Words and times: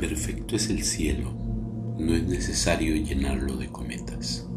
perfecto 0.00 0.56
es 0.56 0.70
el 0.70 0.82
cielo, 0.82 1.30
no 1.98 2.14
es 2.14 2.22
necesario 2.22 2.96
llenarlo 2.96 3.58
de 3.58 3.68
cometas. 3.68 4.49